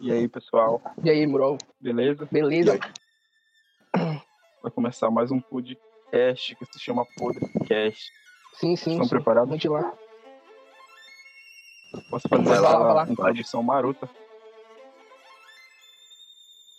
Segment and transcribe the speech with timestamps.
[0.00, 0.82] E aí, pessoal?
[1.02, 1.56] E aí, bro?
[1.80, 2.28] Beleza?
[2.30, 2.78] Beleza?
[4.62, 8.12] Vai começar mais um podcast que se chama Podcast.
[8.54, 8.92] Sim, sim.
[8.92, 9.10] Estão sim.
[9.10, 9.62] preparados?
[9.62, 9.92] Vamos lá.
[12.10, 13.06] Posso fazer Vai lá, uma, vai lá.
[13.18, 14.08] uma edição marota?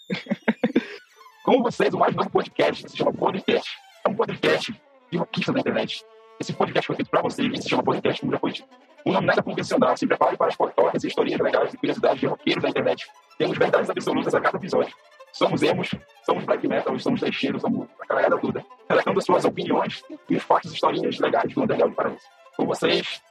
[1.43, 3.77] Com vocês, o mais novo podcast que se chama Podcast.
[4.05, 4.79] É um podcast
[5.11, 6.05] de rockista da internet.
[6.39, 8.67] Esse podcast foi feito pra você que se chama Podcast, dito.
[9.07, 9.95] Um nome nada convencional.
[9.95, 11.07] Se prepare para as fotocas e
[11.41, 13.07] legais e curiosidades de roqueiros da internet.
[13.37, 14.93] Temos verdades absolutas a cada episódio.
[15.31, 18.65] Somos emos, somos black metal, somos lixeiros, somos a caralhada toda.
[18.89, 22.19] Relatando suas opiniões e os fatos e historinhas legais do Underground Paraíso.
[22.57, 23.21] Com vocês,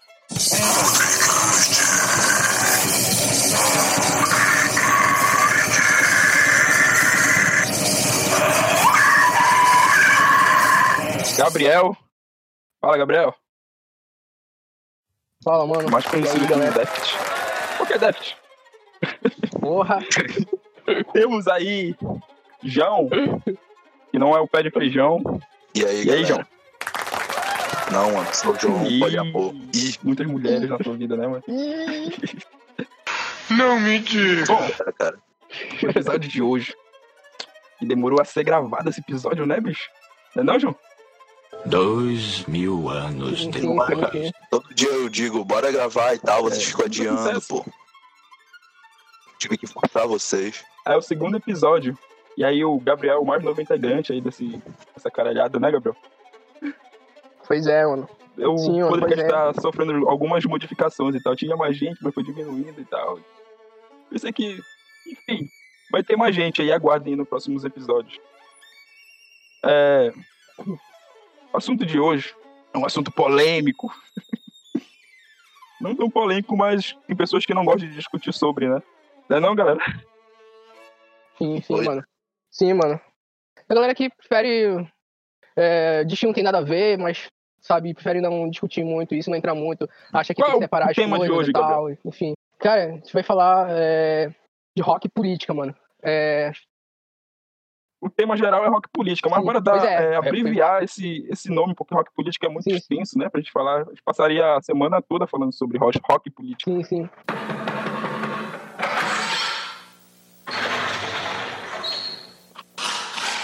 [11.37, 11.95] Gabriel.
[12.81, 13.46] Fala, Gabriel.
[15.47, 15.89] Fala, mano.
[15.89, 16.73] Mais E conhecido como?
[16.73, 17.17] Deft.
[17.79, 18.37] Por que Deft?
[19.61, 20.01] Porra.
[21.13, 21.95] Temos aí
[22.65, 23.09] João,
[24.11, 25.23] que não é o pé de feijão.
[25.73, 26.25] E aí, E aí?
[26.25, 26.45] João?
[27.93, 29.55] Não, mano, sou o João, Ih, pode amor.
[29.73, 31.45] Ih, Muitas mulheres na tua vida, né, mano?
[33.49, 34.47] não me diga.
[34.47, 35.19] Bom, Cara, cara,
[35.81, 36.75] o episódio de hoje.
[37.81, 39.89] E demorou a ser gravado esse episódio, né, bicho?
[40.35, 40.75] Não é não, João?
[41.69, 44.13] Dois mil anos Sim, sim, depois.
[44.13, 44.33] sim, sim.
[44.51, 47.65] todo dia eu digo, bora gravar e tal, vocês É, ficam adiando, pô.
[49.39, 50.65] Tive que forçar vocês.
[50.87, 51.99] É o segundo episódio.
[52.37, 54.63] E aí o Gabriel, o mais novo integrante aí desse,
[54.95, 55.97] dessa caralhada, né, Gabriel?
[57.47, 58.09] Pois é, mano.
[58.37, 59.25] Eu Sim, mano, poderia pois é.
[59.51, 61.35] estar sofrendo algumas modificações e tal.
[61.35, 63.19] Tinha mais gente, mas foi diminuindo e tal.
[64.11, 64.61] Pensei que,
[65.07, 65.49] enfim,
[65.91, 68.19] vai ter mais gente aí, aguardem nos próximos episódios.
[69.65, 70.13] É...
[71.57, 72.37] O assunto de hoje
[72.75, 73.91] é um assunto polêmico.
[75.81, 78.83] Não tão polêmico, mas tem pessoas que não gostam de discutir sobre, né?
[79.27, 79.79] Não é não, galera?
[81.39, 81.85] Sim, sim, Oi?
[81.87, 82.05] mano.
[82.51, 83.01] Sim, mano.
[83.67, 84.87] A galera que prefere.
[85.57, 87.27] É, diz que não tem nada a ver, mas,
[87.63, 89.89] sabe, prefere não discutir muito isso, não entrar muito.
[90.13, 91.91] Acha que Qual tem é que separar as coisas hoje, e tal.
[92.05, 92.35] Enfim.
[92.59, 94.31] Cara, a gente vai falar é,
[94.77, 95.75] de rock e política, mano.
[96.03, 96.53] É,
[98.07, 99.95] O tema geral é rock política, mas Sim, dar, pois é.
[99.95, 102.77] é, É, abreviar esse, esse nome, porque rock política é muito sim.
[102.77, 103.29] extenso, né?
[103.29, 103.81] Pra gente falar.
[103.81, 106.71] A gente passaria a semana toda falando sobre rock, rock política.
[106.71, 107.09] sim, sim.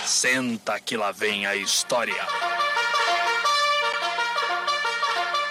[0.05, 2.23] Senta que lá vem a história.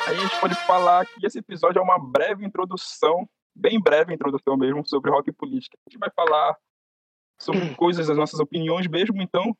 [0.08, 4.56] Aí a gente pode falar que esse episódio é uma breve introdução, bem breve introdução
[4.56, 5.78] mesmo, sobre rock e política.
[5.86, 6.56] A gente vai falar
[7.41, 9.56] sobre coisas, as nossas opiniões mesmo, então.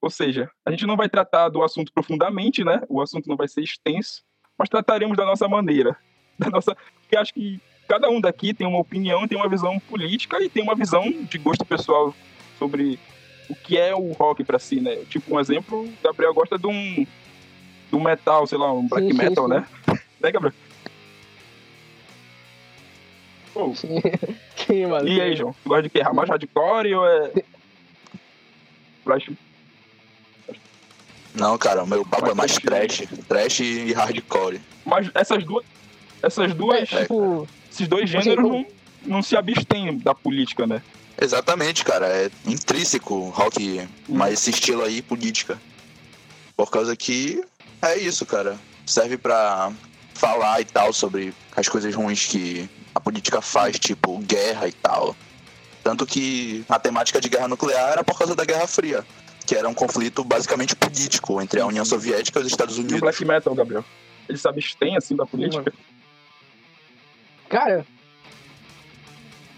[0.00, 2.82] Ou seja, a gente não vai tratar do assunto profundamente, né?
[2.88, 4.22] O assunto não vai ser extenso,
[4.58, 5.96] mas trataremos da nossa maneira.
[6.38, 6.76] Da nossa.
[7.00, 10.62] Porque acho que cada um daqui tem uma opinião, tem uma visão política e tem
[10.62, 12.14] uma visão de gosto pessoal
[12.58, 12.98] sobre
[13.48, 14.96] o que é o rock pra si, né?
[15.08, 17.06] Tipo, um exemplo, o Gabriel gosta de um,
[17.90, 19.54] um metal, sei lá, um black Sim, sim, metal, sim.
[19.54, 19.66] né?
[20.20, 20.54] Né, Gabriel?
[23.56, 24.02] Pô, Sim,
[24.66, 25.08] sim mano.
[25.08, 25.54] e aí, João?
[25.62, 26.02] Tu gosta de que?
[26.12, 27.32] Mais hardcore ou é.
[29.02, 29.30] Flash?
[31.34, 33.04] Não, cara, o meu papo é mais trash.
[33.26, 34.60] Trash e hardcore.
[34.84, 35.64] Mas essas duas.
[36.22, 36.92] Essas duas.
[36.92, 38.66] É, tipo, Esses dois Assim, gêneros não,
[39.06, 40.82] não se abstêm da política, né?
[41.18, 45.58] Exatamente, cara, é intrínseco rock, mas esse estilo aí, política.
[46.54, 47.42] Por causa que
[47.80, 48.58] é isso, cara.
[48.84, 49.72] Serve pra
[50.12, 52.68] falar e tal sobre as coisas ruins que
[53.16, 55.16] política faz, tipo guerra e tal.
[55.82, 59.04] Tanto que a temática de guerra nuclear era por causa da Guerra Fria,
[59.46, 62.82] que era um conflito basicamente político entre a União Soviética e os Estados E o
[62.82, 63.00] Unidos.
[63.00, 63.84] black metal, Gabriel?
[64.28, 65.72] Ele se abstém, assim, da política?
[67.48, 67.86] Cara.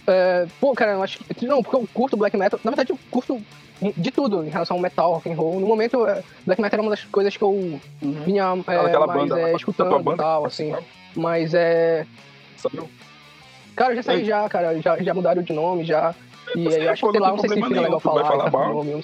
[0.07, 1.47] É, pô, cara, eu acho que.
[1.47, 2.61] Não, porque eu curto black metal.
[2.63, 3.43] Na verdade, eu curto
[3.97, 5.61] de tudo em relação ao metal, rock and roll.
[5.61, 9.21] No momento, é, black metal era uma das coisas que eu vinha é, Aquela mais
[9.21, 10.75] banda, é, da tua escutando banda, e tal, assim.
[11.15, 12.07] Mas é.
[12.57, 12.83] Sabe?
[13.79, 14.25] Cara, eu já saí Ei.
[14.25, 14.81] já, cara.
[14.81, 16.15] Já, já mudaram de nome, já.
[16.55, 18.25] E Você eu acho que, sei lá, não não tem sei se fica legal falar,
[18.25, 18.75] falar mal.
[18.75, 19.01] nome, não.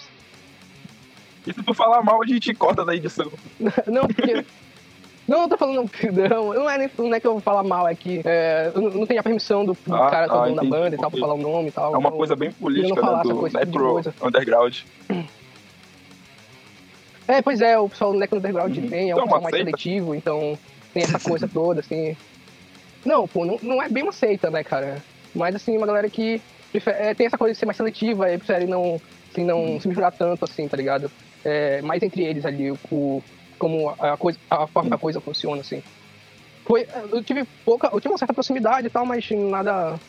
[1.46, 3.30] E se tu falar mal, a gente corta da edição.
[3.86, 4.44] Não, porque.
[5.28, 5.90] Não, eu tô falando.
[6.30, 8.80] Não, não é, nem, não é que eu vou falar mal, é que é, eu
[8.82, 10.98] não não tenho a permissão do, do Ah, cara, todo dono da entendi, banda e
[10.98, 11.94] tal, pra falar o nome e tal.
[11.94, 13.20] É uma então- coisa bem política, falar né?
[13.24, 14.14] essa Do coisa, esse tipo de necro coisa.
[14.22, 14.76] underground.
[17.26, 18.88] É, pois é, o pessoal do Necro Underground Uhum.
[18.88, 19.70] tem, é Então, um pessoal uma mais seita?
[19.70, 20.58] seletivo, então
[20.92, 22.14] tem essa coisa toda, assim.
[23.04, 25.02] Não, pô, não, não é bem uma seita, né, cara?
[25.34, 26.40] Mas, assim, uma galera que
[26.72, 29.80] prefere- é, tem essa coisa de ser mais seletiva e prefere não, assim, não Uhum.
[29.80, 31.10] se misturar tanto, assim, tá ligado?
[31.44, 33.22] É, mais entre eles ali, o,
[33.58, 34.88] como a, coisa, a forma Uhum.
[34.90, 35.82] que a coisa funciona, assim.
[36.66, 40.00] Foi, eu tive pouca, eu tive uma certa proximidade e tal, mas nada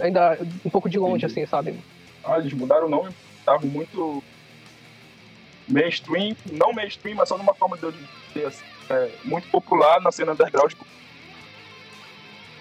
[0.00, 1.78] ainda um pouco de longe, assim, sabe?
[2.24, 4.22] Ah, eles mudaram o nome, estavam muito
[5.68, 7.92] mainstream, não mainstream, mas só numa forma de
[8.32, 10.72] ser assim, é, muito popular na cena underground.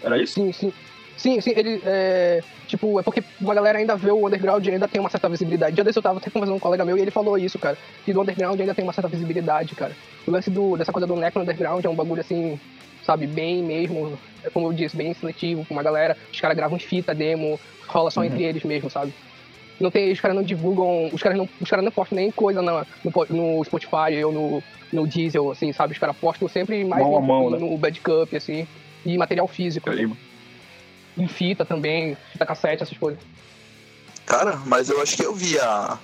[0.04, 0.34] Era isso?
[0.34, 0.74] Sim, sim.
[1.18, 1.82] Sim, sim, ele.
[1.86, 5.28] É, tipo, é porque uma galera ainda vê o underground e ainda tem uma certa
[5.28, 5.76] visibilidade.
[5.76, 7.78] Já desse eu tava até conversando com um colega meu e ele falou isso, cara.
[8.06, 9.92] Que do underground ainda tem uma certa visibilidade, cara.
[10.26, 12.58] O lance do, dessa coisa do necro underground é um bagulho assim,
[13.04, 16.16] sabe, bem mesmo, é como eu disse, bem seletivo com uma galera.
[16.32, 17.60] Os caras gravam fita, demo,
[17.90, 18.28] rola só Uhum.
[18.28, 19.14] entre eles mesmo, sabe?
[19.78, 22.62] Não tem, os caras não divulgam, os caras não, os caras não postam nem coisa
[22.62, 24.64] na, no, no Spotify ou no,
[24.94, 25.92] no Diesel, assim, sabe?
[25.94, 27.58] Os caras postam sempre mais Mão a no, mão, né?
[27.60, 28.66] no Bad Cup, assim,
[29.06, 29.90] e material físico.
[29.90, 30.18] Mano.
[31.18, 33.20] Em fita também, fita cassete, essas coisas.
[34.26, 35.98] Cara, mas eu acho que eu vi a,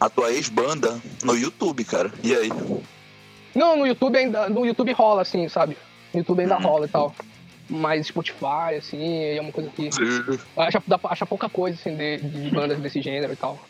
[0.00, 2.10] a tua ex-banda no YouTube, cara.
[2.24, 2.48] E aí?
[3.54, 4.48] Não, no YouTube ainda.
[4.48, 5.76] No YouTube rola, assim, sabe?
[6.12, 6.62] No YouTube ainda Uhum.
[6.62, 7.14] rola e tal.
[7.68, 9.90] Mas Spotify, assim, é uma coisa que.
[10.56, 13.60] Acha, dá, pra- acha pouca coisa, assim, de, de bandas desse gênero e tal.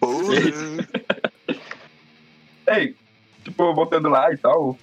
[2.68, 2.94] Ei,
[3.44, 4.78] tipo, voltando lá e tal,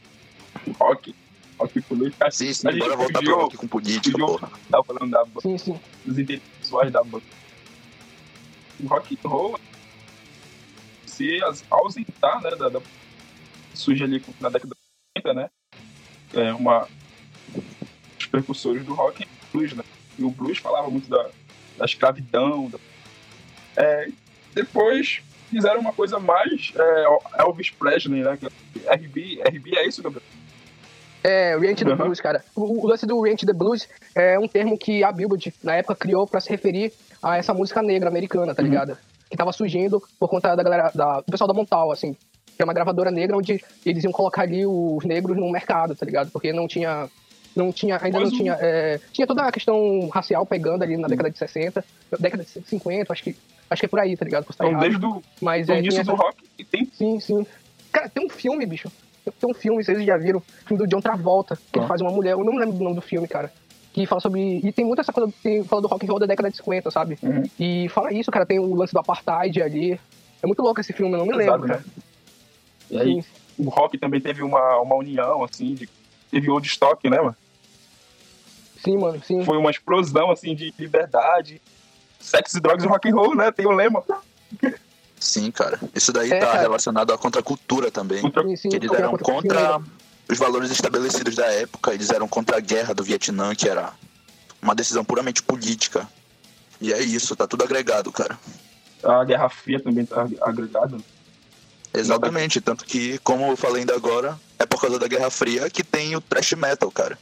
[0.80, 1.16] rock,
[1.60, 4.52] rock político, sim, sim, gente bora voltar fugiu- pro rock com política, fugiu- porra.
[4.70, 5.80] tava falando da, Sim, sim.
[6.04, 7.24] dos intelectuais da banda.
[8.84, 9.60] O rock and roll
[11.06, 12.82] se ausentar, né, da, da-
[13.74, 15.50] surge ali na década de 80, né,
[16.34, 16.88] é uma
[18.20, 19.84] os percussores do rock é o blues, né,
[20.20, 21.30] e o blues falava muito da,
[21.78, 22.80] da escravidão, da-
[23.78, 24.10] é,
[24.54, 28.46] depois fizeram uma coisa mais é, Elvis Presley, né, que
[28.88, 30.24] é RB, RB é isso, Gabriel?
[31.28, 31.96] É, Rent the Uhum.
[31.98, 32.44] Blues, cara.
[32.56, 35.96] O, o lance do Rent the Blues é um termo que a Billboard, na época,
[35.96, 36.94] criou pra se referir
[37.24, 38.70] a essa música negra americana, tá Uhum.
[38.70, 38.98] ligado?
[39.30, 42.16] Que tava surgindo por conta da galera, da, do pessoal da Montal, assim.
[42.56, 46.06] Que é uma gravadora negra onde eles iam colocar ali os negros no mercado, tá
[46.06, 46.30] ligado?
[46.32, 47.10] Porque não tinha.
[47.56, 48.58] Não tinha, ainda Mas não o- tinha.
[48.60, 51.84] é, tinha toda a questão racial pegando ali na década de 60,
[52.20, 53.36] década de 50, acho que.
[53.70, 54.46] Acho que é por aí, tá ligado?
[54.54, 54.82] Então, errado.
[54.82, 57.48] desde o Mas do é, início tinha do rock, e tem Sim, sim.
[57.92, 58.92] Cara, tem um filme, bicho.
[59.32, 61.88] Tem um filme, vocês já viram, filme do John Travolta, que ele Ah.
[61.88, 63.52] faz uma mulher, eu não lembro do nome do filme, cara.
[63.94, 64.60] Que fala sobre.
[64.64, 66.92] E tem muita essa coisa, tem, fala do rock and roll da década de 50,
[66.92, 67.18] sabe?
[67.24, 67.44] Uhum.
[67.60, 70.00] E fala isso, cara, tem o lance do apartheid ali.
[70.44, 71.74] É muito louco esse filme, eu não me lembro, Pesado, né?
[71.76, 71.86] cara.
[72.92, 75.90] E aí, Sim, o rock também teve uma, uma união, assim, de,
[76.30, 77.36] teve old stock, né, mano?
[78.84, 79.44] sim, mano, sim.
[79.44, 81.60] Foi uma explosão, assim, de liberdade,
[82.20, 83.52] sexo, drogas e rock and roll, né?
[83.52, 84.04] Tem o lema.
[85.26, 85.80] Sim, cara.
[85.96, 86.62] Isso daí É, tá cara.
[86.62, 88.22] relacionado à contracultura também.
[88.22, 89.82] Contra- sim, sim Que eles eram contra
[90.30, 93.92] os valores estabelecidos da época, eles eram contra a guerra do Vietnã, que era
[94.62, 96.08] uma decisão puramente política.
[96.80, 98.38] E é isso, tá tudo agregado, cara.
[99.04, 100.98] A Guerra Fria também tá agregada.
[101.92, 105.84] Exatamente, tanto que, como eu falei ainda agora, é por causa da Guerra Fria que
[105.84, 107.18] tem o thrash metal, cara.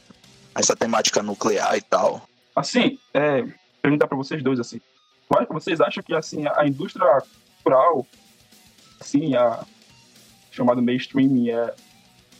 [0.54, 2.28] Essa temática nuclear e tal.
[2.54, 3.44] Assim, é,
[3.80, 4.80] perguntar pra vocês dois, assim,
[5.28, 7.22] qual é que vocês acham que, assim, a indústria
[7.64, 8.06] cultural,
[9.00, 9.64] assim, a
[10.50, 11.74] chamada mainstream, é...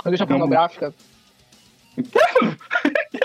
[0.05, 0.95] A indústria pornográfica.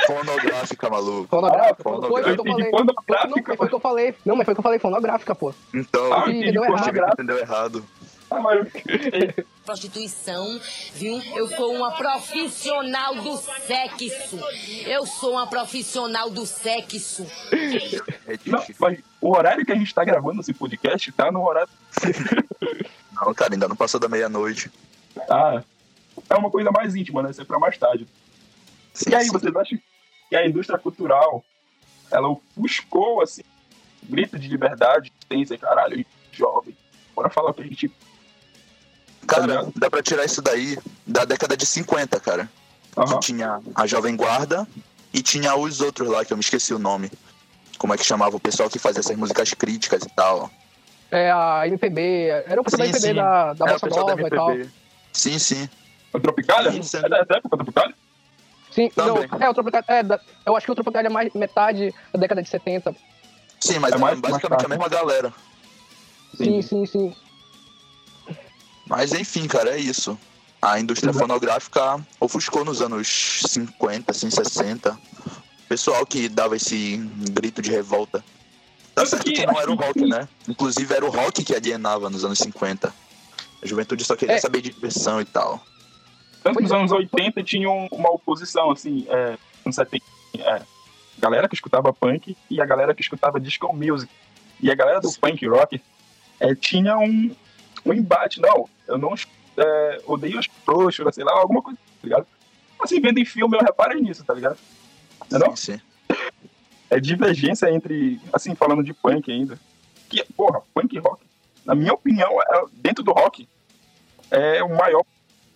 [0.07, 1.27] Fonográfica, maluco.
[1.27, 1.89] Fonográfica.
[1.89, 2.69] Ah, Foi, o que eu falei.
[2.71, 4.15] pornográfica, Não, mas foi o que eu falei.
[4.25, 5.53] Não, mas foi o que eu falei, fonográfica, pô.
[5.73, 7.13] Então, Ah, entendeu errado.
[7.13, 7.85] entendeu errado.
[9.65, 10.59] Prostituição,
[10.93, 11.21] viu?
[11.35, 14.39] Eu sou uma profissional do sexo.
[14.85, 17.25] Eu sou uma profissional do sexo.
[18.45, 21.69] Não, mas o horário que a gente tá gravando esse podcast tá no horário...
[23.11, 24.71] Não, cara, ainda não passou da meia-noite.
[25.29, 25.61] Ah,
[26.29, 27.31] é uma coisa mais íntima, né?
[27.31, 28.07] Isso é pra mais tarde.
[28.93, 29.31] Sim, E aí, sim.
[29.31, 29.77] vocês acham
[30.29, 31.43] que a indústria cultural,
[32.09, 33.41] ela ofuscou, assim,
[34.03, 36.77] grito de liberdade, existência, caralho, jovem.
[37.13, 37.91] Bora falar o que a gente...
[39.29, 42.49] Cara, dá pra tirar isso daí da década de 50, cara.
[43.07, 44.67] Que tinha a Jovem Guarda
[45.13, 47.11] e tinha os outros lá, que eu me esqueci o nome.
[47.77, 50.49] Como é que chamava o pessoal que fazia essas músicas críticas e tal.
[51.11, 53.13] É a MPB, era o pessoal da Sim, MPB sim.
[53.15, 54.49] da, da É, Bossa pessoal da Nova e tal.
[55.13, 55.69] Sim, sim.
[56.13, 56.71] O Tropicália?
[56.71, 56.97] Sim, sim.
[56.97, 57.95] É dessa época, o Tropicália?
[58.71, 59.27] Sim, Também.
[59.27, 62.19] não, é, o Tropicália, é, da- eu acho que o Tropicália é mais metade da
[62.19, 62.95] década de 70.
[63.59, 65.33] Sim, mas É é, mais- basicamente mais a mesma galera.
[66.35, 67.15] Sim, sim, sim.
[68.89, 70.19] Mas enfim, cara, é isso.
[70.61, 74.97] A indústria fonográfica ofuscou nos anos 50, assim, 60.
[75.69, 76.97] Pessoal que dava esse
[77.31, 78.19] grito de revolta.
[78.19, 78.25] Tá
[79.03, 80.27] Tanto certo que não era o rock, né?
[80.47, 82.93] Inclusive era o rock que alienava nos anos 50.
[83.61, 84.39] A juventude só queria É.
[84.39, 85.63] saber de diversão e tal.
[86.43, 86.75] Tanto que nos é.
[86.75, 90.03] anos 80 tinham uma oposição, assim, é, nos 70,
[90.39, 90.61] é,
[91.19, 94.11] galera que escutava punk e a galera que escutava disco music.
[94.59, 95.81] E a galera do punk rock
[96.39, 97.33] é, tinha um,
[97.85, 98.41] um embate.
[98.41, 99.13] Não, eu não
[99.57, 102.27] é, odeio os frouxos, sei lá, alguma coisa, tá ligado?
[102.81, 104.57] Assim, vendo em filme, eu reparei nisso, tá ligado?
[105.29, 105.55] Não é não?
[105.55, 105.81] Sim, sim.
[106.89, 109.59] é divergência entre, assim, falando de punk ainda.
[110.07, 111.23] Que, porra, punk rock,
[111.65, 113.47] na minha opinião, é, dentro do rock,
[114.31, 115.03] é o maior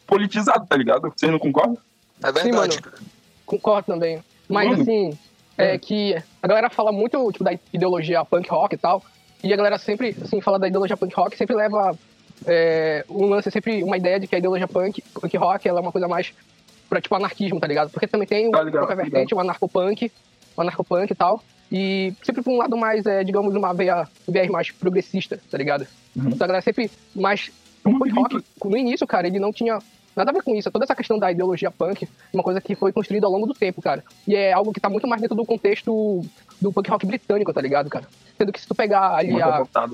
[0.05, 1.11] politizado, tá ligado?
[1.15, 1.77] Vocês não concordam?
[2.21, 2.51] É verdade.
[2.51, 2.73] mano.
[3.45, 4.23] Concordo também.
[4.47, 4.81] Mas Mano.
[4.81, 5.17] assim,
[5.57, 9.03] é que a galera fala muito tipo, da ideologia punk rock e tal.
[9.43, 11.97] E a galera sempre, assim, fala da ideologia punk rock, sempre leva
[12.45, 15.81] é, um lance, sempre uma ideia de que a ideologia punk, punk rock ela é
[15.81, 16.33] uma coisa mais
[16.89, 17.89] pra, tipo, anarquismo, tá ligado?
[17.89, 20.11] Porque também tem o, Tá ligado, tá vertente, o anarcopunk,
[20.55, 21.43] o anarcopunk e tal.
[21.71, 25.57] E sempre pra um lado mais, é, digamos, uma veia, um viés mais progressista, tá
[25.57, 25.87] ligado?
[26.15, 26.29] Uhum.
[26.29, 27.51] Então a galera sempre mais...
[27.83, 27.99] O Uhum.
[27.99, 29.77] punk rock, no início, cara, ele não tinha
[30.15, 30.71] nada a ver com isso.
[30.71, 33.53] Toda essa questão da ideologia punk é uma coisa que foi construída ao longo do
[33.53, 34.03] tempo, cara.
[34.27, 36.23] E é algo que tá muito mais dentro do contexto
[36.61, 38.07] do punk rock britânico, tá ligado, cara?
[38.37, 39.87] Sendo que se tu pegar ali Muito a.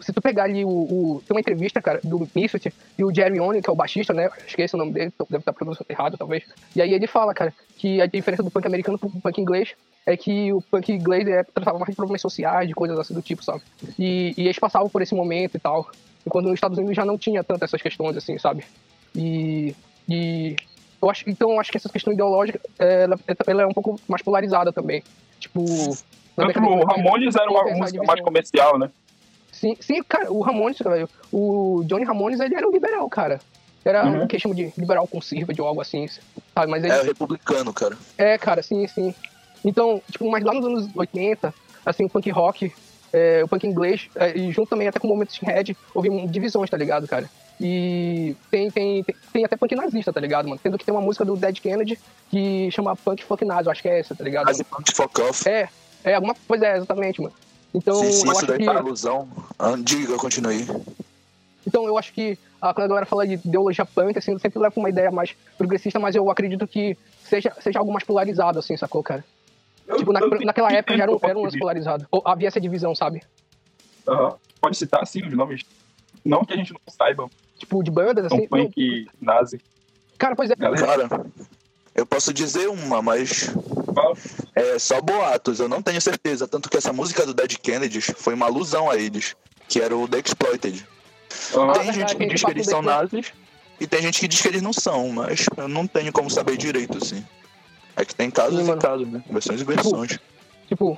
[0.00, 3.40] se tu- pegar ali o, o- Tem uma entrevista, cara, do Misfit e o Jerry
[3.40, 4.30] Only, que é o baixista, né?
[4.46, 6.44] Esqueci o nome dele, deve estar pronunciando errado, talvez.
[6.74, 9.70] E aí ele fala, cara, que a diferença do punk americano pro punk inglês
[10.06, 13.22] é que o punk inglês é, tratava mais de problemas sociais, de coisas assim do
[13.22, 13.62] tipo, sabe?
[13.98, 15.88] E, e eles passavam por esse momento e tal.
[16.26, 18.64] Enquanto nos Estados Unidos já não tinha tanto essas questões, assim, sabe?
[19.14, 19.74] E.
[20.08, 20.56] e
[21.00, 24.22] eu acho, então eu acho que essa questão ideológica ela, ela é um pouco mais
[24.22, 25.02] polarizada também.
[25.40, 25.64] Tipo.
[26.36, 28.88] Tanto de o 90, Ramones era uma música mais comercial, né?
[29.62, 33.40] Sim, sim, cara, o Ramones, velho, o Johnny Ramones, ele era um liberal, cara.
[33.84, 34.24] Era Uhum.
[34.24, 36.68] um que chama de liberal conserva, de algo assim, sabe?
[36.68, 37.96] Mas ele, É republicano, cara.
[38.18, 39.14] é, cara, sim, sim.
[39.64, 41.54] Então, tipo, mas lá nos anos 80,
[41.86, 42.72] assim, o punk rock,
[43.12, 46.68] é, o punk inglês, é, e junto também até com o momento skinhead, houve divisões,
[46.68, 47.30] tá ligado, cara?
[47.60, 50.60] E tem, tem, tem, tem até punk nazista, tá ligado, mano?
[50.60, 51.96] Tendo que tem uma música do Dead Kennedy
[52.30, 54.46] que chama Punk Fuck Nazi, eu acho que é essa, tá ligado?
[54.46, 55.48] Quase punk fuck off.
[55.48, 55.68] É,
[56.02, 57.32] é alguma coisa, é, exatamente, mano.
[57.74, 58.64] Então, sim, sim, eu isso acho daí que...
[58.64, 59.28] tá alusão.
[59.58, 60.66] Ah, Diga, continue.
[61.66, 64.74] Então eu acho que ah, quando a galera fala de ideologia punk, assim, sempre leva
[64.78, 69.02] uma ideia mais progressista, mas eu acredito que seja, seja algo mais polarizado, assim, sacou,
[69.02, 69.24] cara?
[69.86, 72.06] Eu- Tipo, na- eu naquela época já era um, era um lance polarizado.
[72.10, 73.22] Ou havia essa divisão, sabe?
[74.06, 74.34] Aham.
[74.60, 75.62] Pode citar, sim, os nomes.
[76.24, 77.28] Não que a gente não saiba.
[77.58, 78.42] Tipo, de bandas, assim.
[78.42, 79.60] não- punk nazi.
[80.18, 80.54] cara, pois é.
[80.56, 81.26] Galera, Cara,
[81.94, 83.50] eu posso dizer uma, mas.
[84.54, 86.48] É só boatos, eu não tenho certeza.
[86.48, 89.34] Tanto que essa música do Dead Kennedys foi uma alusão a eles,
[89.68, 90.86] que era o The Exploited.
[91.54, 91.72] Aham.
[91.72, 93.32] Tem verdade, gente que diz que eles são nazis
[93.80, 96.56] e tem gente que diz que eles não são, mas eu não tenho como saber
[96.56, 97.24] direito, assim.
[97.96, 99.22] É que tem casos Sim, e casos, né?
[99.28, 100.18] Versões e versões.
[100.68, 100.96] Tipo,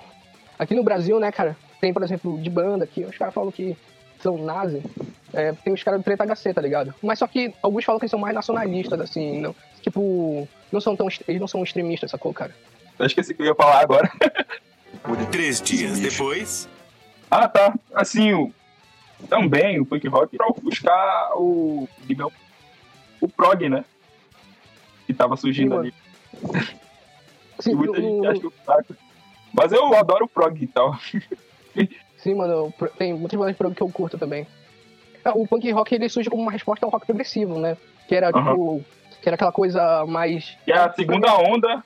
[0.58, 3.76] aqui no Brasil, né, cara, tem, por exemplo, de banda aqui, os caras falam que
[4.22, 4.82] são nazi.
[5.32, 6.94] É, tem os caras do Treta HC, tá ligado?
[7.02, 10.94] Mas só que alguns falam que eles são mais nacionalistas, assim, não, tipo, não são
[10.94, 12.54] tão, eles não são extremistas, sacou, cara?
[12.98, 14.10] Eu esqueci o que eu ia falar agora.
[15.30, 16.68] Três dias depois.
[17.30, 17.74] Ah, tá.
[17.94, 18.52] Assim, o,
[19.28, 21.88] também o punk rock pra buscar o,
[23.20, 23.84] o prog, né?
[25.06, 25.94] Que tava surgindo Sim, ali.
[27.60, 28.96] Sim, muita no- gente acha que eu saco.
[29.52, 30.96] Mas eu adoro o prog e tal.
[32.18, 34.46] Sim, mano, tem muitas bandas de prog que eu curto também.
[35.24, 37.76] É, O punk rock ele surge como uma resposta ao rock progressivo, né?
[38.08, 38.50] Que era Aham.
[38.52, 38.84] tipo.
[39.20, 40.56] Que era aquela coisa mais.
[40.64, 41.82] Que é a segunda onda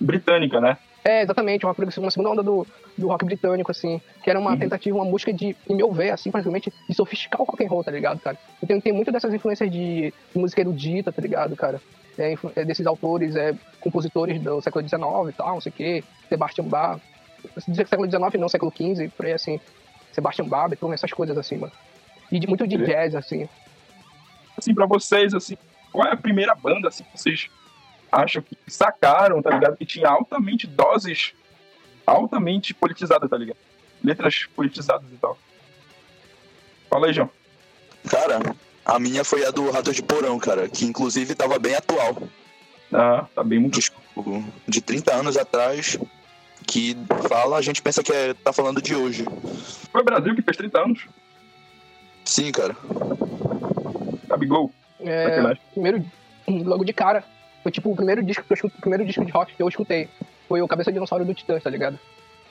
[0.00, 0.76] britânica, né?
[1.04, 4.00] É, exatamente, uma, uma segunda onda do, do rock britânico, assim.
[4.22, 4.58] Que era uma Uhum.
[4.58, 7.82] tentativa, uma música de, em meu ver, assim, praticamente, de sofisticar o rock and roll,
[7.84, 8.36] tá ligado, cara?
[8.62, 11.80] Então tem muito dessas influências de, de música erudita, tá ligado, cara?
[12.18, 16.04] É, é desses autores, é, compositores do século XIX e tal, não sei o quê.
[16.28, 17.00] Sebastian Bach.
[17.66, 19.60] Dizer que século XIX, não, século XV, por aí assim.
[20.12, 21.72] Sebastian Bach, Beethoven, essas coisas assim, mano.
[22.30, 23.48] E de, muito de jazz, assim.
[24.56, 25.56] Assim, pra vocês, assim,
[25.92, 27.48] qual é a primeira banda, assim, que vocês
[28.10, 29.76] acham que sacaram, tá ligado?
[29.76, 31.32] Que tinha altamente doses,
[32.06, 33.58] altamente politizadas, tá ligado?
[34.02, 35.38] Letras politizadas e tal.
[36.88, 37.30] Fala aí, João.
[38.08, 38.40] Cara,
[38.84, 42.16] a minha foi a do Ratos de Porão, cara, que inclusive tava bem atual.
[42.92, 43.78] Ah, tá bem muito.
[44.66, 45.98] De 30 anos atrás,
[46.66, 46.96] que
[47.28, 49.24] fala, a gente pensa que é, tá falando de hoje.
[49.92, 51.06] Foi o Brasil que fez 30 anos.
[52.24, 52.76] Sim, cara.
[54.26, 54.72] Gabigol.
[55.00, 56.04] É, primeiro,
[56.48, 57.24] logo de cara,
[57.68, 59.68] foi tipo o primeiro disco que eu escutei, o primeiro disco de rock que eu
[59.68, 60.08] escutei.
[60.48, 61.98] Foi o Cabeça de Dinossauro do Titãs, tá ligado?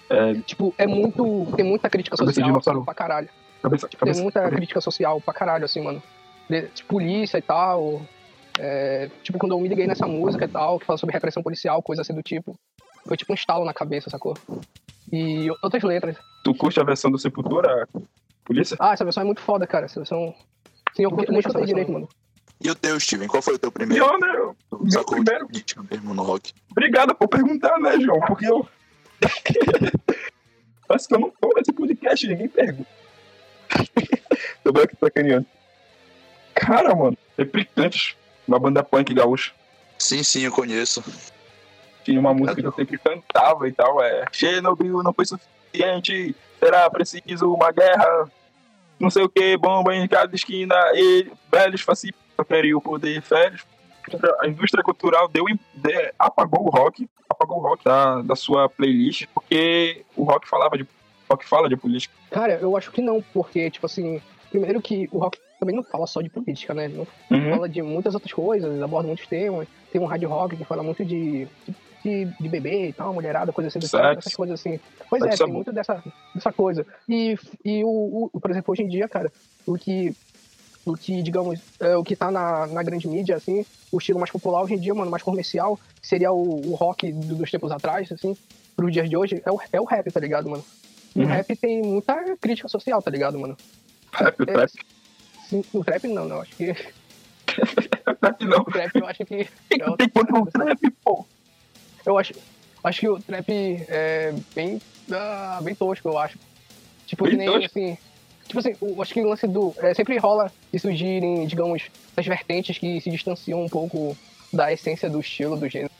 [0.10, 1.48] É, Tipo, é muito.
[1.56, 2.80] Tem muita crítica Cabeça de social Dinossauro.
[2.80, 3.30] assim, pra caralho.
[3.64, 4.56] cabeça, Tem cabeça, muita cabeça.
[4.56, 6.02] crítica social pra caralho, assim, mano.
[6.48, 8.02] De, de polícia e tal.
[8.60, 11.82] é, tipo, quando eu me liguei nessa música e tal, que fala sobre repressão policial,
[11.82, 12.56] coisa assim do tipo.
[13.08, 14.36] Foi tipo um estalo na cabeça, sacou?
[15.12, 16.16] E outras letras.
[16.44, 17.88] Tu curte a versão do Sepultura,
[18.46, 18.78] polícia?
[18.80, 19.86] Ah, essa versão é muito foda, cara.
[19.86, 20.34] Essa versão.
[20.96, 22.08] Sim, eu curto muito essa direito, mano.
[22.64, 23.28] E o teu, Steven?
[23.28, 24.04] Qual foi o teu primeiro?
[24.04, 24.54] Pior, né?
[24.88, 25.46] Eu- Meu primeiro.
[25.46, 26.54] de política mesmo no rock?
[26.72, 28.20] Obrigado por perguntar, né, João?
[28.22, 28.68] Porque eu.
[30.88, 32.90] Parece que eu não tô nesse podcast, ninguém pergunta.
[34.64, 35.46] Tô bem aqui sacaneando.
[36.56, 38.16] Cara, mano, Replicantes,
[38.48, 39.52] uma banda punk gaúcha.
[40.00, 41.04] Sim, sim, eu conheço.
[42.04, 46.90] Tinha uma música que eu sempre cantava e tal, é Chernobyl não foi suficiente, será
[46.90, 48.32] preciso uma guerra,
[49.00, 53.66] não sei o que, bomba em cada esquina, e velhos fascistas queriam o poder, velhos.
[54.42, 59.26] A indústria cultural deu, de, apagou o rock, apagou o rock da, da sua playlist,
[59.34, 60.88] porque o rock falava de
[61.30, 62.14] rock fala de política.
[62.32, 66.08] Cara, eu acho que não, porque, tipo assim, primeiro que o rock também não fala
[66.08, 66.88] só de política, né?
[66.88, 67.50] Não Uhum.
[67.52, 69.68] fala de muitas outras coisas, aborda muitos temas.
[69.92, 71.48] Tem um hard rock que fala muito de,
[72.04, 74.80] de, de bebê e tal, mulherada, coisa assim, essas coisas assim.
[75.10, 75.54] Pois é, é tem bom.
[75.54, 76.02] muito dessa,
[76.34, 76.86] dessa coisa.
[77.10, 77.36] E,
[77.66, 79.32] e o, o, por exemplo, hoje em dia, cara,
[79.66, 80.14] o que,
[80.88, 84.32] o que digamos, é, o que tá na, na grande mídia, assim, o estilo mais
[84.32, 88.12] popular hoje em dia, mano, mais comercial, seria o, o rock do- dos tempos atrás,
[88.12, 88.36] assim,
[88.76, 90.64] pros dias de hoje, é o, é o rap, tá ligado, mano?
[91.16, 91.26] O Uhum.
[91.28, 93.58] rap tem muita crítica social, tá ligado, mano?
[94.14, 94.72] Rap, o trap,
[95.50, 96.72] Sim, o trap não, não, acho que
[98.08, 98.62] o trap não.
[98.62, 101.26] o trap eu acho que Tem é ter contra o trap, pô.
[102.06, 102.34] Eu acho,
[102.84, 104.80] acho que o trap é bem,
[105.12, 106.38] ah, bem tosco, eu acho.
[107.06, 107.66] Tipo, Bem que nem tosco?
[107.66, 107.98] assim.
[108.48, 109.74] Tipo assim, eu acho que o lance do.
[109.80, 114.18] é, sempre rola de surgirem, digamos, essas vertentes que se distanciam um pouco
[114.54, 115.92] da essência do estilo, do gênero.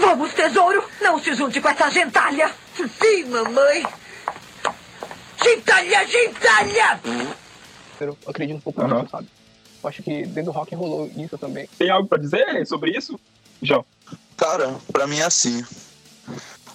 [0.00, 0.84] Vamos, tesouro!
[1.00, 2.52] Não se junte com essa gentalha!
[2.76, 3.84] Sim, mamãe!
[5.42, 7.00] Gentalha, gentalha!
[8.00, 9.00] Eu acredito um pouco Aham.
[9.00, 9.28] nisso, sabe?
[9.82, 11.68] Eu acho que dentro do rock rolou isso também.
[11.78, 13.18] Tem algo pra dizer sobre isso?
[13.62, 13.84] João.
[14.36, 15.64] Cara, pra mim é assim.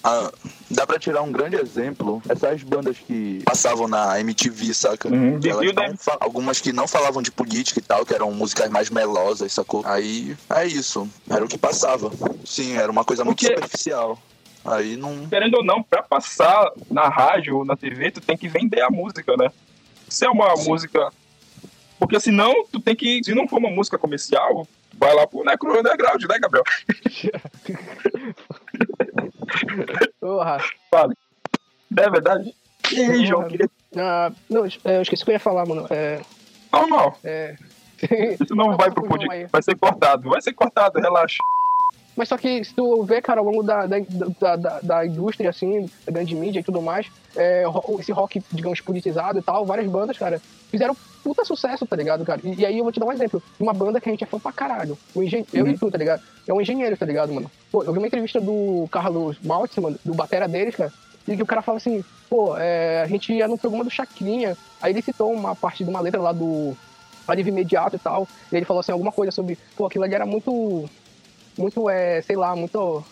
[0.03, 0.31] Ah,
[0.71, 2.21] dá pra tirar um grande exemplo.
[2.27, 5.07] Essas bandas que passavam na MTV, saca?
[5.07, 9.51] Uhum, não algumas que não falavam de política e tal, que eram músicas mais melosas,
[9.53, 9.83] sacou?
[9.85, 11.07] Aí é isso.
[11.29, 12.11] Era o que passava.
[12.45, 14.17] Sim, era uma coisa muito Porque- superficial.
[14.63, 15.27] Aí não.
[15.27, 18.89] Querendo ou não, pra passar na rádio ou na TV, tu tem que vender a
[18.91, 19.49] música, né?
[20.07, 21.11] Se é uma música.
[21.97, 23.23] Porque senão, tu tem que.
[23.23, 26.63] Se não for uma música comercial, vai lá pro Necro Underground, né, Gabriel?
[30.19, 30.57] Porra.
[30.89, 31.15] Fale.
[31.97, 32.55] É verdade?
[32.91, 33.47] E aí, João?
[33.47, 33.69] Queria...
[33.97, 35.87] Ah, não, é, eu esqueci o que eu ia falar, mano.
[35.89, 36.21] É.
[36.71, 37.17] Normal.
[37.23, 37.55] é...
[38.39, 39.47] Isso não vai pro podcast.
[39.51, 40.29] Vai ser cortado.
[40.29, 41.37] Vai ser cortado, relaxa.
[42.15, 43.97] Mas só que se tu vê, cara, ao longo da, da,
[44.39, 47.63] da, da- da indústria, assim, da grande mídia e tudo mais, é,
[47.99, 52.41] esse rock, digamos, politizado e tal, várias bandas, cara, fizeram puta sucesso, tá ligado, cara?
[52.43, 53.41] E, e aí eu vou te dar um exemplo.
[53.59, 54.97] Uma banda que a gente é fã pra caralho.
[55.15, 55.45] Um engen...
[55.53, 56.21] Eu e tu, tá ligado?
[56.47, 57.49] É um engenheiro, tá ligado, mano?
[57.71, 60.91] Pô, eu vi uma entrevista do Carlos Maltz, mano, do batera deles, cara,
[61.27, 64.57] e que o cara fala assim, pô, é, a gente ia no programa do Chacrinha,
[64.81, 66.75] aí ele citou uma parte de uma letra lá do
[67.27, 70.25] alívio imediato e tal, e ele falou assim, alguma coisa sobre, pô, aquilo ali era
[70.25, 70.89] muito
[71.57, 73.03] muito, é, sei lá, muito.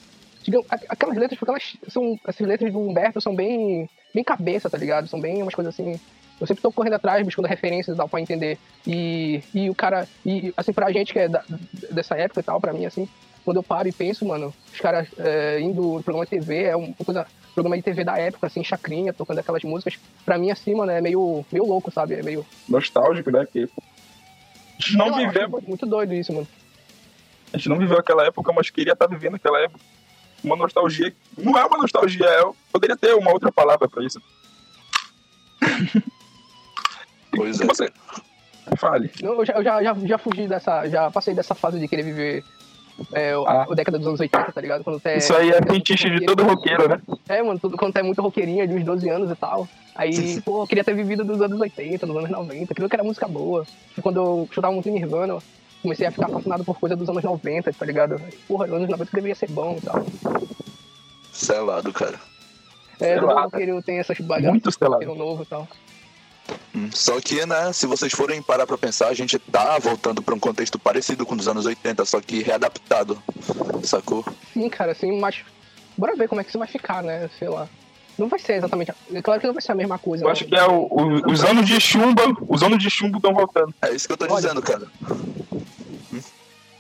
[0.43, 2.17] Digamos, aquelas letras, porque elas são.
[2.28, 3.89] Essas letras do Humberto são bem.
[4.13, 5.08] bem cabeça, tá ligado?
[5.08, 5.99] São bem umas coisas assim.
[6.39, 8.58] Eu sempre tô correndo atrás, buscando referências e tal pra entender.
[8.88, 10.08] E, e o cara.
[10.25, 11.43] E assim, pra gente que é da-
[11.91, 13.08] dessa época e tal, pra mim, assim,
[13.43, 16.75] quando eu paro e penso, mano, os caras é, indo no programa de TV, é
[16.75, 17.25] uma coisa.
[17.54, 19.99] Programa de TV da época, assim, chacrinha, tocando aquelas músicas.
[20.23, 22.13] Pra mim, assim, mano, é meio, meio louco, sabe?
[22.13, 22.45] É meio.
[22.69, 23.45] Nostálgico, né?
[23.52, 23.67] Que...
[24.93, 25.62] Não viveu.
[25.67, 26.47] Muito doido isso, mano.
[27.53, 29.79] A gente não viveu aquela época, mas queria estar vivendo aquela época.
[30.43, 31.13] Uma nostalgia.
[31.38, 32.43] Não é uma nostalgia, é...
[32.71, 34.21] poderia ter uma outra palavra pra isso.
[37.35, 37.65] Pois é.
[37.65, 37.91] você.
[38.77, 39.12] Fale.
[39.21, 40.88] Eu já, eu já, já, já fugi dessa.
[40.89, 42.43] Já passei dessa fase de querer viver
[43.13, 43.67] é, o- Ah.
[43.69, 44.83] a década dos anos 80, tá ligado?
[44.83, 47.01] Quando é, Isso aí é fetiche de todo roqueiro, né?
[47.27, 49.67] É, mano, tudo, quando tu é muito roqueirinha, de uns 12 anos e tal.
[49.95, 53.03] Aí, pô, eu queria ter vivido dos anos 80, dos anos 90, aquilo que era
[53.03, 53.65] música boa.
[54.01, 55.38] Quando eu escutava muito Nirvana,
[55.81, 58.21] comecei a ficar fascinado por coisa dos anos 90, tá ligado?
[58.47, 60.05] Porra, os anos 90 deveria ser bom e tal.
[61.31, 62.19] Selado, cara.
[62.99, 65.15] É, todo lá, roqueiro tem essas bagagens, Muito selado.
[65.15, 65.67] novo e tal.
[66.75, 70.35] Hum, Só que, né, se vocês forem parar pra pensar, a gente tá voltando pra
[70.35, 73.21] um contexto parecido com os anos 80, só que readaptado,
[73.83, 74.25] sacou?
[74.53, 75.43] Sim, cara, assim, mas
[75.97, 77.29] bora ver como é que isso vai ficar, né?
[77.39, 77.69] Sei lá.
[78.19, 78.91] Não vai ser exatamente.
[79.13, 80.23] É claro que não vai ser a mesma coisa.
[80.23, 80.34] Eu né?
[80.34, 82.21] acho que é o, o- os anos de chumba.
[82.47, 83.73] Os anos de chumbo estão voltando.
[83.82, 84.36] É isso que eu tô Olha.
[84.36, 84.86] dizendo, cara.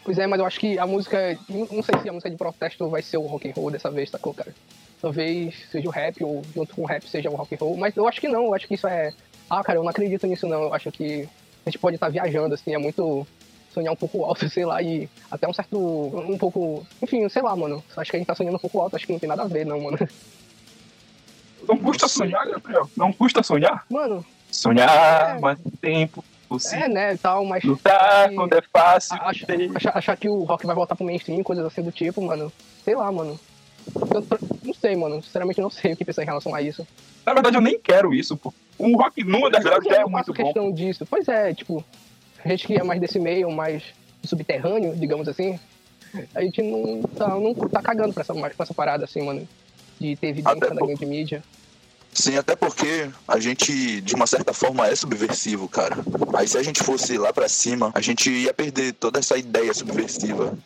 [0.03, 1.37] Pois é, mas eu acho que a música.
[1.47, 3.89] Não não sei se a música de protesto vai ser o rock and roll dessa
[3.89, 4.53] vez, sacou, cara?
[5.01, 7.95] Talvez seja o rap, ou junto com o rap seja o rock and roll, mas
[7.95, 9.13] eu acho que não, eu acho que isso é.
[9.49, 10.63] Ah, cara, eu não acredito nisso não.
[10.63, 11.27] Eu acho que
[11.65, 13.25] a gente pode estar viajando, assim, é muito
[13.73, 15.77] sonhar um pouco alto, sei lá, e até um certo.
[15.77, 16.85] um pouco.
[17.01, 17.83] Enfim, sei lá, mano.
[17.95, 19.47] Acho que a gente tá sonhando um pouco alto, acho que não tem nada a
[19.47, 19.97] ver, não, mano.
[21.67, 22.89] Não custa sonhar, Gabriel.
[22.95, 23.85] Não custa sonhar.
[23.89, 25.39] Mano, Sonhar, É.
[25.39, 26.23] mas tempo.
[26.49, 27.63] Você é, né, tal, mas.
[27.63, 29.15] lutar e- quando é fácil.
[29.21, 29.45] Acha-
[29.75, 32.51] achar, achar que o rock vai voltar pro mainstream, coisas assim do tipo, mano.
[32.83, 33.39] Sei lá, mano.
[33.95, 34.25] Eu-
[34.63, 35.21] não sei, mano.
[35.21, 36.87] Sinceramente, não sei o que pensar em relação a isso.
[37.25, 38.51] Na verdade, eu nem quero isso, pô.
[38.79, 40.33] O rock underground Eu já é muito bom.
[40.33, 41.05] questão disso.
[41.07, 41.83] Pois é, tipo,
[42.43, 43.83] a gente que é mais desse meio, mais
[44.23, 45.59] subterrâneo, digamos assim,
[46.33, 49.47] a gente não tá, não tá cagando pra essa, pra essa parada, assim, mano.
[49.99, 51.43] De ter evidência por- grande mídia.
[52.11, 55.95] Sim, até porque a gente, de uma certa forma, é subversivo, cara.
[56.35, 59.71] Aí se a gente fosse lá pra cima, a gente ia perder toda essa ideia
[59.73, 60.57] subversiva.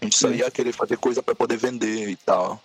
[0.00, 2.58] A gente só ia querer fazer coisa pra poder vender e tal.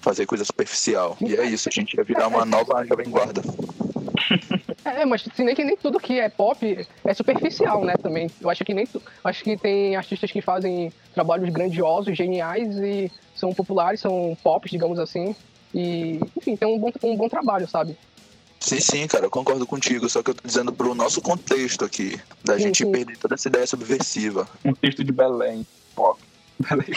[0.00, 1.16] Fazer coisa superficial.
[1.20, 3.42] E é isso, a gente ia virar uma nova jovem guarda.
[4.82, 8.30] É, mas se nem que nem tudo que é pop é superficial, né, também.
[8.40, 8.88] Eu acho que nem
[9.22, 14.98] acho que tem artistas que fazem trabalhos grandiosos, geniais e são populares, são pop, digamos
[14.98, 15.34] assim.
[15.74, 17.96] E, enfim, tem um bom, um bom trabalho, sabe?
[18.58, 20.08] Sim, sim, cara, eu concordo contigo.
[20.08, 22.92] Só que eu tô dizendo pro nosso contexto aqui, da Sim, gente sim.
[22.92, 24.46] perder toda essa ideia subversiva.
[24.64, 26.20] um texto de Belém, pop.
[26.58, 26.96] Belém.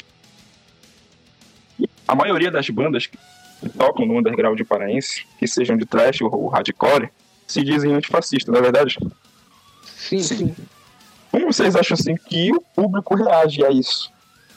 [2.07, 3.17] A maioria das bandas que
[3.63, 7.09] que tocam no underground paraense, que sejam de trash ou hardcore,
[7.47, 8.97] se dizem antifascistas, não é verdade?
[9.85, 10.37] Sim, Sim.
[10.37, 10.55] sim.
[11.31, 14.11] Como vocês acham assim que o público reage a isso?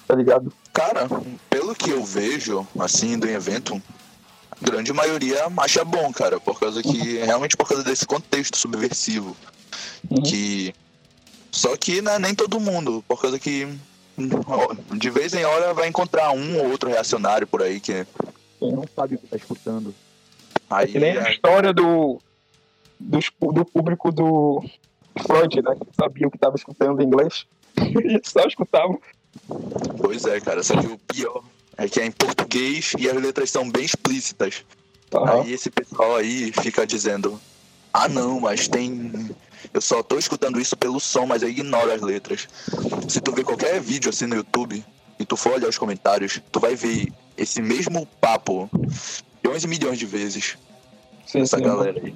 [0.06, 0.52] Tá ligado?
[0.76, 1.08] Cara,
[1.48, 3.80] pelo que eu vejo, assim, do evento,
[4.50, 9.34] a grande maioria acha bom, cara, por causa que, realmente por causa desse contexto subversivo.
[10.10, 10.22] Uhum.
[10.22, 10.74] Que.
[11.50, 13.66] Só que não é nem todo mundo, por causa que.
[14.46, 18.06] ó, De vez em hora vai encontrar um ou outro reacionário por aí que.
[18.60, 19.94] Não sabe o que tá escutando.
[20.68, 22.18] Aí, Que nem a é- história do,
[23.40, 24.62] pu- do público do
[25.26, 25.74] Freud, né?
[25.74, 27.46] Que sabia o que estava escutando em inglês.
[27.78, 28.94] E só escutava.
[29.98, 31.42] Pois é, cara, só que o pior
[31.76, 34.64] é que é em português e as letras são bem explícitas.
[35.26, 37.40] Aí esse pessoal aí fica dizendo:
[37.92, 39.30] Ah, não, mas tem.
[39.72, 42.48] Eu só tô escutando isso pelo som, mas eu ignoro as letras.
[43.08, 44.84] Se tu ver qualquer vídeo assim no YouTube
[45.18, 48.70] e tu for olhar os comentários, tu vai ver esse mesmo papo
[49.42, 50.58] milhões e milhões de vezes.
[51.26, 51.64] Sim, Essa sim.
[51.64, 52.14] galera aí.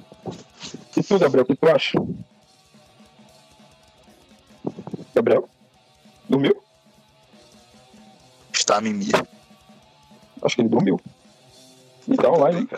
[0.95, 1.97] E tu, Gabriel, o que tu acha?
[5.15, 5.49] Gabriel?
[8.71, 9.13] A mimir.
[10.41, 10.99] Acho que ele dormiu.
[12.07, 12.69] E tá online, hein?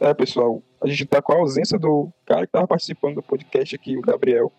[0.00, 3.74] É, pessoal, a gente tá com a ausência do cara que tava participando do podcast
[3.74, 4.52] aqui, o Gabriel,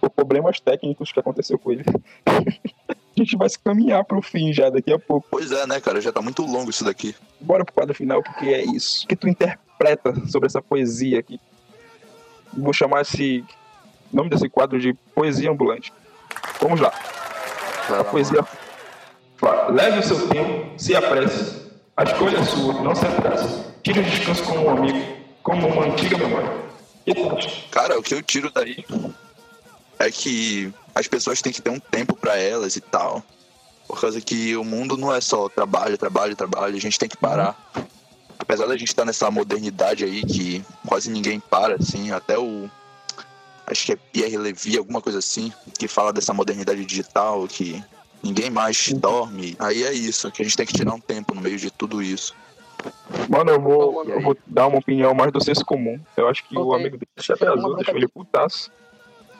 [0.00, 1.84] por problemas técnicos que aconteceu com ele.
[2.26, 5.26] a gente vai se caminhar pro fim já daqui a pouco.
[5.30, 6.00] Pois é, né, cara?
[6.00, 7.14] Já tá muito longo isso daqui.
[7.40, 9.04] Bora pro quadro final, porque é isso.
[9.04, 11.40] O que tu interpreta sobre essa poesia aqui?
[12.52, 13.44] Vou chamar esse
[14.12, 15.92] nome desse quadro de Poesia Ambulante.
[16.60, 16.90] Vamos lá.
[17.88, 18.55] Vai A lá, poesia fala,
[19.70, 21.66] leve o seu tempo, se apresse.
[21.96, 23.64] A escolha é sua, não se atrase.
[23.82, 26.50] Tire o descanso como um amigo, como uma antiga memória.
[27.06, 27.14] E?
[27.70, 28.84] Cara, o que eu tiro daí
[29.98, 33.22] é que as pessoas têm que ter um tempo pra elas e tal.
[33.86, 36.76] Por causa que o mundo não é só trabalho, trabalho, trabalho.
[36.76, 37.56] A gente tem que parar.
[38.38, 42.68] Apesar da gente estar nessa modernidade aí que quase ninguém para, assim, até o.
[43.66, 47.82] Acho que é Pierre Levy, alguma coisa assim, que fala dessa modernidade digital, que
[48.22, 49.56] ninguém mais dorme.
[49.58, 52.02] Aí é isso, que a gente tem que tirar um tempo no meio de tudo
[52.02, 52.34] isso.
[53.28, 55.98] Mano, eu vou, eu vou dar uma opinião mais do senso comum.
[56.16, 56.80] Eu acho que o Ok.
[56.80, 58.70] amigo dele se atrasou, deixou ele putaço.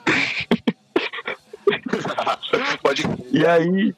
[2.81, 3.03] Pode.
[3.31, 3.93] E aí.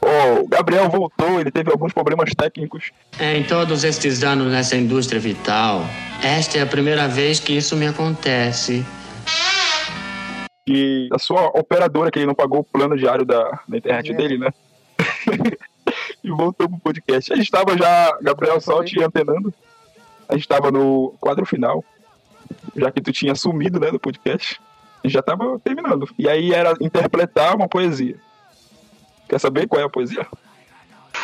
[0.00, 2.90] Ó, o Gabriel voltou, ele teve alguns problemas técnicos.
[3.18, 5.84] Em todos estes anos nessa indústria vital,
[6.22, 8.84] esta é a primeira vez que isso me acontece.
[10.66, 14.16] E a sua operadora, que ele não pagou o plano diário da, da internet É.
[14.16, 14.52] dele, né?
[16.22, 17.32] e voltou pro podcast.
[17.32, 19.54] A gente tava já, Gabriel, só te antenando.
[20.28, 21.84] A gente tava no quadro final,
[22.74, 24.60] já que tu tinha sumido, né, do podcast.
[25.04, 26.08] A gente já tava terminando.
[26.18, 28.16] E aí era interpretar uma poesia.
[29.28, 30.26] Quer saber qual é a poesia?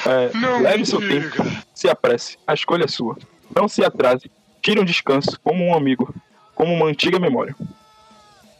[0.06, 1.36] É, leve seu tempo,
[1.74, 2.38] se apresse.
[2.46, 3.16] A escolha é sua.
[3.54, 4.30] Não se atrase.
[4.60, 6.14] Tire um descanso, como um amigo,
[6.54, 7.54] como uma antiga memória.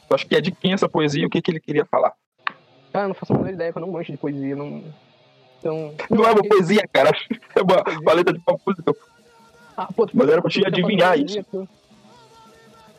[0.09, 2.13] Eu acho que é de quem essa poesia e o que, que ele queria falar.
[2.93, 4.55] Cara, não faço a menor ideia, eu não manjo de poesia.
[4.55, 4.83] Não...
[5.59, 5.95] Então.
[6.11, 7.11] Não é uma poesia, cara.
[7.55, 8.97] É uma, uma letra de compositor.
[9.77, 11.69] Ah, pô, Mas era pra te adivinhar poesia, tu-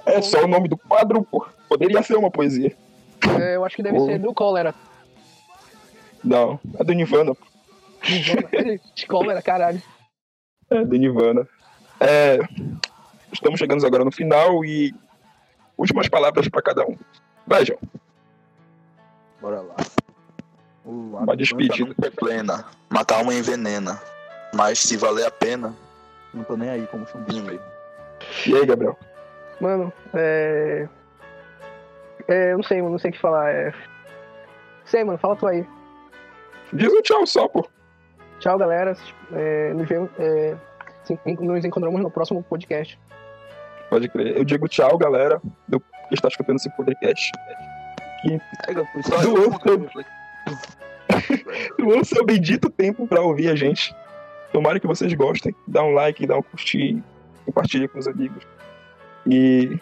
[0.05, 1.45] É só o nome do quadro, pô.
[1.67, 2.75] Poderia ser uma poesia.
[3.39, 4.05] É, eu acho que deve Pô.
[4.05, 4.73] ser do cólera.
[6.23, 7.33] Não, é do Nirvana.
[7.35, 7.41] pô.
[8.95, 9.81] De cólera, caralho.
[10.69, 11.47] É do Nirvana.
[11.99, 12.39] É,
[13.31, 14.93] estamos chegando agora no final e
[15.77, 16.97] últimas palavras pra cada um.
[17.47, 17.79] Vai, João.
[19.41, 19.75] Bora lá.
[20.85, 21.93] Uma despedida.
[22.05, 22.65] É plena.
[22.89, 23.99] Matar uma envenena.
[24.53, 25.73] Mas se valer a pena,
[26.33, 27.65] Não tô nem aí como chumbinho mesmo.
[28.47, 28.97] E aí, Gabriel?
[29.59, 30.87] Mano, é.
[32.27, 33.51] É, eu não sei, mano, não sei o que falar.
[33.51, 33.73] É...
[34.85, 35.65] Sei, mano, fala tu aí.
[36.71, 37.67] Diz um tchau só, pô.
[38.39, 38.95] Tchau, galera.
[39.31, 40.55] É, nos, vemos, é,
[41.03, 42.99] se- nos encontramos no próximo podcast.
[43.93, 44.35] Pode crer.
[44.35, 47.31] Eu digo tchau, galera, do que está escutando esse podcast.
[48.65, 49.51] pega, foi só Do eu.
[49.51, 49.87] outro.
[51.79, 53.95] o seu bendito tempo pra ouvir a gente.
[54.51, 55.55] Tomara que vocês gostem.
[55.67, 57.03] Dá um like, dá um curtir,
[57.45, 58.43] compartilha com os amigos.
[59.29, 59.79] E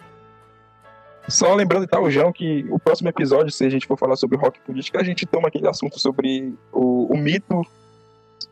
[1.26, 4.36] só lembrando, tá, o João, que o próximo episódio, se a gente for falar sobre
[4.36, 7.62] rock política, a gente toma aquele assunto sobre o, o mito,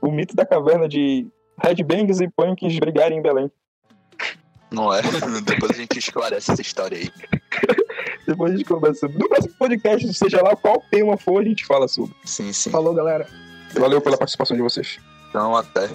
[0.01, 1.29] o mito da caverna de
[1.63, 3.53] headbangs e punks brigarem em Belém.
[4.71, 5.03] Não é?
[5.43, 7.11] Depois a gente esclarece essa história aí.
[8.27, 9.19] Depois a gente conversa sobre.
[9.19, 12.15] No próximo podcast, seja lá qual tema for, a gente fala sobre.
[12.25, 12.71] Sim, sim.
[12.71, 13.27] Falou, galera.
[13.75, 14.99] Valeu pela participação de vocês.
[15.29, 15.89] Então, até.